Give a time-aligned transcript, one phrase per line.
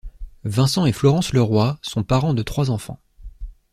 [0.45, 2.99] Vincent et Florence Leroy sont parents de trois enfants.